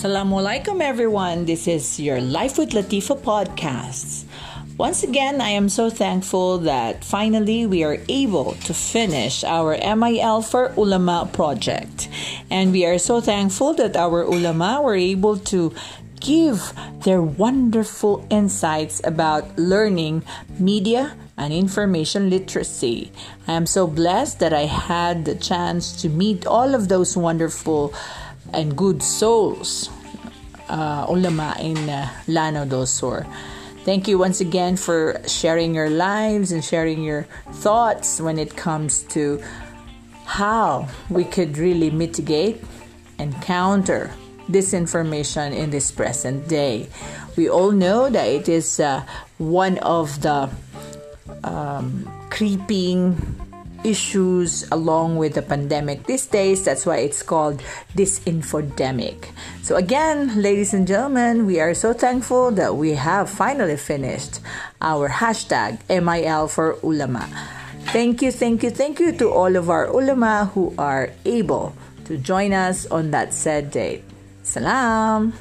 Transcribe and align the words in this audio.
Assalamualaikum 0.00 0.80
everyone. 0.80 1.44
This 1.44 1.68
is 1.68 2.00
your 2.00 2.24
Life 2.24 2.56
with 2.56 2.72
Latifa 2.72 3.20
podcast. 3.20 4.24
Once 4.80 5.04
again, 5.04 5.44
I 5.44 5.52
am 5.52 5.68
so 5.68 5.92
thankful 5.92 6.56
that 6.64 7.04
finally 7.04 7.68
we 7.68 7.84
are 7.84 8.00
able 8.08 8.56
to 8.64 8.72
finish 8.72 9.44
our 9.44 9.76
MIL 9.76 10.40
for 10.40 10.72
Ulama 10.72 11.28
project. 11.28 12.08
And 12.48 12.72
we 12.72 12.88
are 12.88 12.96
so 12.96 13.20
thankful 13.20 13.76
that 13.76 13.92
our 13.92 14.24
ulama 14.24 14.80
were 14.80 14.96
able 14.96 15.36
to 15.52 15.76
give 16.16 16.72
their 17.04 17.20
wonderful 17.20 18.24
insights 18.32 19.04
about 19.04 19.52
learning 19.60 20.24
media 20.56 21.12
and 21.36 21.52
information 21.52 22.32
literacy. 22.32 23.12
I 23.46 23.52
am 23.52 23.68
so 23.68 23.86
blessed 23.86 24.40
that 24.40 24.56
I 24.56 24.64
had 24.64 25.26
the 25.26 25.36
chance 25.36 25.92
to 26.00 26.08
meet 26.08 26.46
all 26.46 26.74
of 26.74 26.88
those 26.88 27.20
wonderful 27.20 27.92
and 28.52 28.76
good 28.76 29.02
souls, 29.02 29.90
uh, 30.68 31.06
ulama 31.08 31.56
in 31.60 31.76
uh, 31.88 32.08
Lanao 32.28 32.64
del 32.64 32.86
Sur. 32.86 33.26
Thank 33.84 34.08
you 34.08 34.18
once 34.18 34.40
again 34.40 34.76
for 34.76 35.20
sharing 35.26 35.74
your 35.74 35.88
lives 35.88 36.52
and 36.52 36.62
sharing 36.62 37.02
your 37.02 37.26
thoughts 37.64 38.20
when 38.20 38.38
it 38.38 38.54
comes 38.54 39.02
to 39.14 39.42
how 40.26 40.86
we 41.08 41.24
could 41.24 41.56
really 41.58 41.90
mitigate 41.90 42.62
and 43.18 43.34
counter 43.42 44.10
disinformation 44.50 45.54
in 45.54 45.70
this 45.70 45.90
present 45.90 46.46
day. 46.48 46.88
We 47.36 47.48
all 47.48 47.72
know 47.72 48.10
that 48.10 48.28
it 48.28 48.48
is 48.48 48.80
uh, 48.80 49.04
one 49.38 49.78
of 49.78 50.20
the 50.22 50.50
um, 51.44 52.04
creeping 52.30 53.16
issues 53.84 54.68
along 54.70 55.16
with 55.16 55.34
the 55.34 55.42
pandemic 55.42 56.06
these 56.06 56.26
days. 56.26 56.64
That's 56.64 56.86
why 56.86 56.98
it's 56.98 57.22
called 57.22 57.62
disinfodemic. 57.96 59.30
So, 59.62 59.76
again, 59.76 60.40
ladies 60.40 60.74
and 60.74 60.86
gentlemen, 60.86 61.46
we 61.46 61.60
are 61.60 61.74
so 61.74 61.92
thankful 61.92 62.50
that 62.52 62.76
we 62.76 62.94
have 62.94 63.30
finally 63.30 63.76
finished 63.76 64.40
our 64.80 65.08
hashtag 65.08 65.80
MIL 65.88 66.48
for 66.48 66.78
Ulama. 66.82 67.28
Thank 67.92 68.22
you, 68.22 68.30
thank 68.30 68.62
you, 68.62 68.70
thank 68.70 69.00
you 69.00 69.12
to 69.18 69.30
all 69.30 69.56
of 69.56 69.68
our 69.68 69.86
ulama 69.86 70.50
who 70.54 70.72
are 70.78 71.10
able 71.24 71.74
to 72.04 72.16
join 72.16 72.52
us 72.52 72.86
on 72.86 73.10
that 73.10 73.34
said 73.34 73.70
date. 73.70 74.04
Salam. 74.44 75.32